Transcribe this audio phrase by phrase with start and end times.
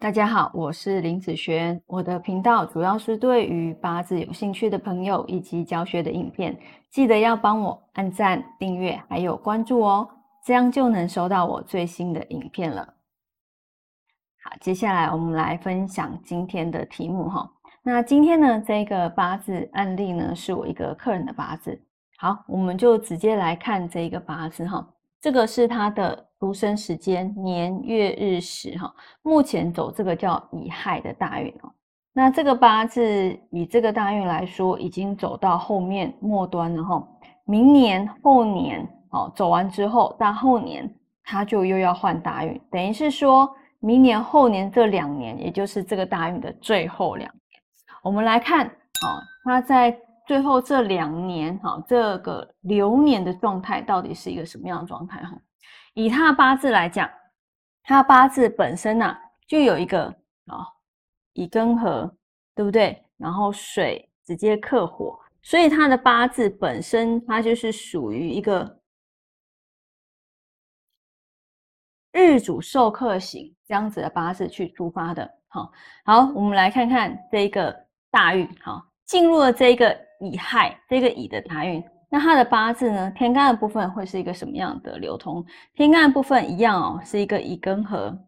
[0.00, 1.82] 大家好，我是林子璇。
[1.84, 6.56] 我的频道主要是对于八字有兴趣的朋友以及教学的影片，
[6.88, 10.08] 记得要帮我按赞、订阅还有关注哦，
[10.44, 12.94] 这样就能收到我最新的影片了。
[14.44, 17.50] 好，接下来我们来分享今天的题目哈。
[17.82, 21.76] 那今天呢，这个八字案例呢，是我一个客人的八字。
[22.18, 24.88] 好，我们就直接来看这一个八字哈。
[25.20, 26.27] 这个是他的。
[26.38, 31.72] 出生时间年月日时哈，目前走这个叫乙亥的大运哦。
[32.12, 37.08] 那这个八字以这个大运来说，已经走到后面末端了哈。
[37.44, 40.92] 明年后年哦，走完之后，到后年
[41.24, 43.48] 他就又要换大运，等于是说
[43.80, 47.62] 明年后年这两年，也就是这个大运的最后两年。
[48.02, 55.36] 我们来看哦，那在最后这两年哈，这个流年的状态到底是一个什么样的状态哈？
[55.98, 57.10] 以他的八字来讲，
[57.82, 59.18] 他八字本身呐
[59.48, 60.04] 就有一个
[60.46, 60.64] 啊
[61.32, 62.16] 乙庚合，
[62.54, 63.04] 对不对？
[63.16, 68.80] 然后水直接克火，所以他的八字本身它就是属于一个
[72.12, 75.28] 日主受克型这样子的八字去出发的。
[75.48, 75.72] 好，
[76.04, 77.76] 好，我们来看看这个
[78.08, 81.82] 大运，好，进入了这个乙亥，这个乙的大运。
[82.10, 83.10] 那它的八字呢？
[83.10, 85.44] 天干的部分会是一个什么样的流通？
[85.74, 88.18] 天干的部分一样哦，是一个乙庚合。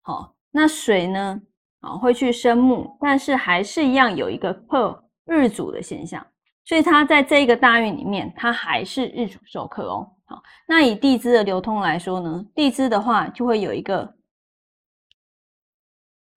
[0.00, 1.40] 好，那水呢？
[1.80, 6.26] 啊，会去生木，但是还是一样有一个克日主的现象，
[6.64, 10.10] 所以它在这个大运里面，它还是日主受克哦。
[10.24, 14.12] 好，那以地支的流通来说呢，地支的话就会有一个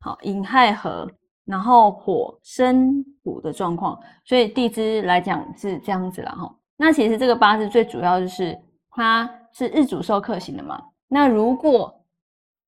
[0.02, 1.10] 好寅亥合。
[1.52, 6.56] 然后火生土的状况，所以地支来讲是这样子了哈。
[6.78, 8.58] 那其实这个八字最主要就是
[8.90, 10.82] 它是日主受克型的嘛。
[11.10, 11.94] 那如果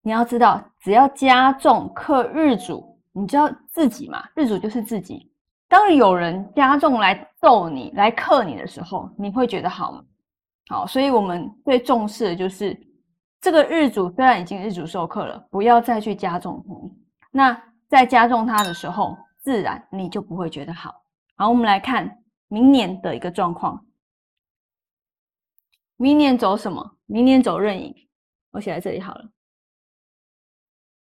[0.01, 4.21] 你要知道，只要加重克日主，你知道自己嘛？
[4.35, 5.31] 日主就是自己。
[5.69, 10.03] 当有人加重来揍你、来克你的时候，你会觉得好吗？
[10.67, 12.77] 好，所以我们最重视的就是
[13.39, 16.61] 这个日主虽然已经日主受克了，不要再去加重
[17.31, 17.57] 那。
[17.93, 21.03] 在加重它的时候，自然你就不会觉得好。
[21.35, 23.85] 好，我们来看明年的一个状况。
[25.95, 26.97] 明年走什么？
[27.05, 27.95] 明年走壬寅，
[28.49, 29.29] 我写在这里好了。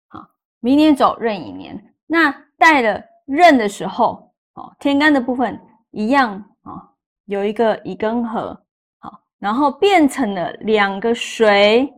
[0.07, 0.31] 好，
[0.61, 1.95] 明年走壬寅年。
[2.07, 5.61] 那带了壬的时候，哦，天干的部分
[5.91, 6.89] 一样啊，
[7.25, 8.65] 有一个乙庚合，
[8.99, 11.93] 好，然后变成了两个水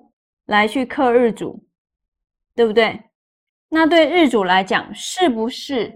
[0.46, 1.62] 来去克日主，
[2.54, 2.98] 对不对？
[3.70, 5.92] 那对日主来讲，是不是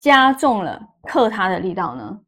[0.00, 2.20] 加重了克他的力道呢？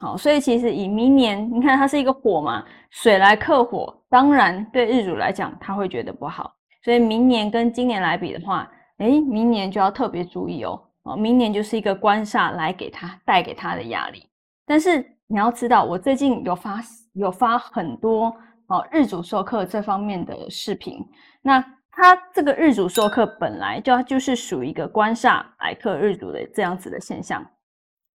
[0.00, 6.54] 好，所以其实以明年，你看它是一个火嘛，水来克火，当然对日主来讲，他会觉得不好。
[6.82, 10.78] 所以明年跟今年来比的话，哎，明年就要特别注意哦。
[11.04, 14.28] 哦，明年就是一个官煞来给他带给他的压力。
[14.66, 16.82] 但是你要知道，我最近有发
[17.14, 18.34] 有发很多
[18.66, 21.02] 哦日主授课这方面的视频，
[21.40, 21.64] 那。
[21.96, 27.44] 它这个日主授课本来就就是属于一个官煞来克日主的这样子的现象。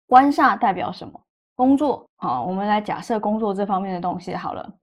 [0.05, 1.21] 官煞代表什么？
[1.55, 2.05] 工作。
[2.17, 4.73] 好，我们来假设工作这方面的东西好了。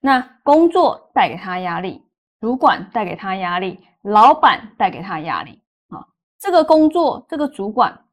[0.00, 2.04] 那工作带给他压力，
[2.40, 5.62] 主管带给他压力，老板带给他压力。
[5.88, 6.06] 啊，
[6.38, 8.04] 这个工作这个主管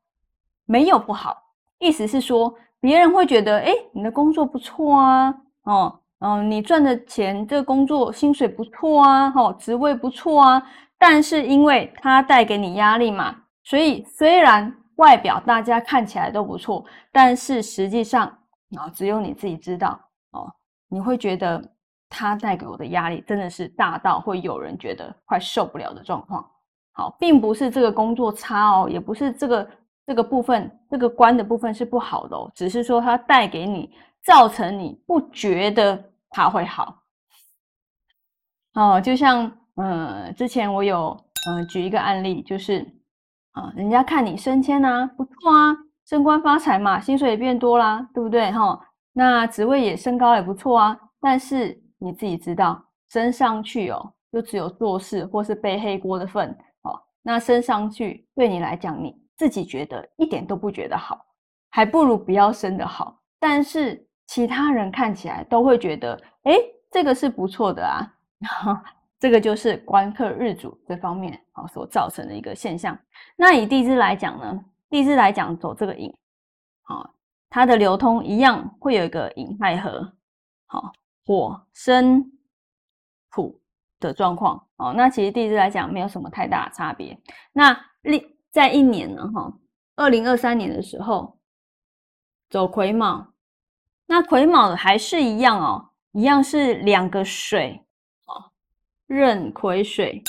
[0.65, 5.99] 没有不好，意思是说别人会觉得，哎，你的工作不错啊，哦。
[6.25, 10.63] 嗯，你赚的钱，这个工作薪水不错啊，哈，职位不错啊，
[10.97, 13.35] 但是因为它带给你压力嘛，
[13.65, 18.25] 所以虽然外表大家看起来都不错，但是实际上
[18.77, 19.99] 啊，只有你自己知道
[20.31, 20.49] 哦，
[20.87, 21.61] 你会觉得
[22.07, 26.49] 它带给我的压力真的是大到会有人觉得快受不了的状况。
[26.93, 29.69] 好，并不是这个工作差哦，也不是这个
[30.05, 33.91] 这个部分这个关的部分是不好的哦，只是说它带给你，
[34.23, 36.01] 造成你不觉得。
[36.33, 37.03] 他会好
[38.73, 41.15] 哦，就像嗯，之前我有
[41.47, 42.83] 嗯举一个案例，就是
[43.51, 45.77] 啊，人家看你升迁啊，不错啊，
[46.07, 48.79] 升官发财嘛，薪水也变多啦，对不对哈？
[49.13, 56.49] 那职位也升高也不错啊，但是你自己知道，升上去哦，就只有做事或是背黑锅的份
[56.81, 56.99] 哦。
[57.21, 61.23] 那升上去对你来讲，你自己觉得一点都不觉得好，
[61.69, 63.21] 还不如不要升的好。
[63.39, 64.07] 但是。
[64.27, 66.53] 其他人看起来都会觉得，哎，
[66.89, 68.13] 这个是不错的啊，
[69.19, 72.97] 这个就是官克日主这方面啊所造成的一个现象。
[73.35, 76.13] 那以地支来讲呢，地支来讲走这个寅，
[76.83, 77.13] 好，
[77.49, 80.13] 它的流通一样会有一个寅亥合，
[80.65, 80.91] 好，
[81.25, 82.31] 火生
[83.31, 83.59] 土，
[83.99, 84.93] 的状况哦。
[84.95, 87.17] 那其实地支来讲没有什么太大的差别。
[87.51, 88.21] 那另
[88.51, 89.53] 在一年呢，哈，
[89.95, 91.39] 二零二三年的时候
[92.49, 93.32] 走癸卯，
[94.13, 97.81] 那癸卯还是一样哦，一样是两个水
[98.27, 98.45] 哦，
[99.07, 100.21] 壬癸水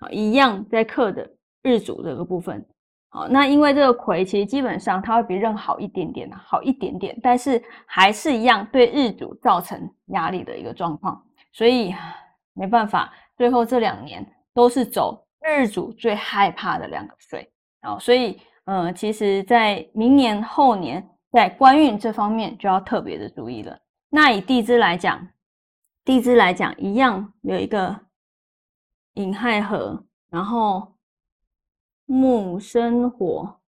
[0.00, 1.30] 啊，一样在克的
[1.62, 2.66] 日主这个部分。
[3.10, 11.22] 好，那因为这个癸其实基本上它会比壬好一点点好一点点，但是还是一样对日主造成压力的一个状况，
[11.52, 11.94] 所以
[12.54, 17.46] 没办法，最后这两年都是走日主最害怕的两个水
[17.82, 21.06] 哦，所以嗯，其实在明年后年
[21.36, 23.78] 在官运这方面就要特别的注意了。
[24.08, 25.28] 那以地支来讲，
[26.02, 27.94] 地支来讲一样有一个
[29.14, 30.94] 寅亥合，然后。
[32.08, 33.60] 木生火，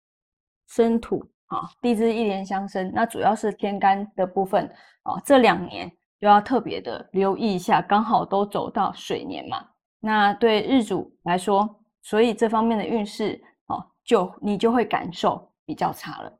[0.68, 4.64] 生土，啊，地支一连相生，那主要是天干的部分，
[5.02, 5.90] 啊，这两年
[6.20, 9.66] 就要特别的留意一下，刚好都走到水年嘛，
[9.98, 11.68] 那对日主来说，
[12.00, 16.38] 所以这方面的运势，哦，就你就会感受比较差了。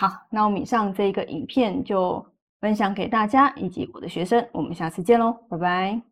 [0.00, 2.24] 好，那我们以上这一个影片就
[2.60, 6.07] 分享给大家以及我的学生，我们下次见喽，拜拜。